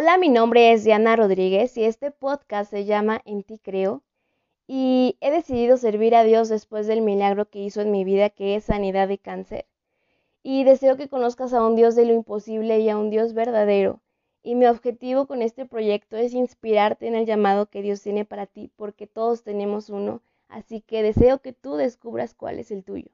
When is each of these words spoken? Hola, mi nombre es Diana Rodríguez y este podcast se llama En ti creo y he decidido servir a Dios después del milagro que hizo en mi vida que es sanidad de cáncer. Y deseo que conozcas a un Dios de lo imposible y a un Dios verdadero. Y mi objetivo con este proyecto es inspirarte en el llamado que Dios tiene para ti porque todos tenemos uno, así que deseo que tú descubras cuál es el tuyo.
Hola, 0.00 0.16
mi 0.16 0.28
nombre 0.28 0.70
es 0.70 0.84
Diana 0.84 1.16
Rodríguez 1.16 1.76
y 1.76 1.82
este 1.82 2.12
podcast 2.12 2.70
se 2.70 2.84
llama 2.84 3.20
En 3.24 3.42
ti 3.42 3.58
creo 3.58 4.04
y 4.68 5.16
he 5.20 5.32
decidido 5.32 5.76
servir 5.76 6.14
a 6.14 6.22
Dios 6.22 6.48
después 6.48 6.86
del 6.86 7.00
milagro 7.00 7.50
que 7.50 7.58
hizo 7.58 7.80
en 7.80 7.90
mi 7.90 8.04
vida 8.04 8.30
que 8.30 8.54
es 8.54 8.62
sanidad 8.62 9.08
de 9.08 9.18
cáncer. 9.18 9.66
Y 10.44 10.62
deseo 10.62 10.96
que 10.96 11.08
conozcas 11.08 11.52
a 11.52 11.66
un 11.66 11.74
Dios 11.74 11.96
de 11.96 12.04
lo 12.04 12.14
imposible 12.14 12.78
y 12.78 12.88
a 12.88 12.96
un 12.96 13.10
Dios 13.10 13.34
verdadero. 13.34 14.00
Y 14.44 14.54
mi 14.54 14.66
objetivo 14.66 15.26
con 15.26 15.42
este 15.42 15.66
proyecto 15.66 16.16
es 16.16 16.32
inspirarte 16.32 17.08
en 17.08 17.16
el 17.16 17.26
llamado 17.26 17.66
que 17.66 17.82
Dios 17.82 18.00
tiene 18.00 18.24
para 18.24 18.46
ti 18.46 18.70
porque 18.76 19.08
todos 19.08 19.42
tenemos 19.42 19.90
uno, 19.90 20.22
así 20.46 20.80
que 20.80 21.02
deseo 21.02 21.40
que 21.40 21.52
tú 21.52 21.74
descubras 21.74 22.34
cuál 22.34 22.60
es 22.60 22.70
el 22.70 22.84
tuyo. 22.84 23.10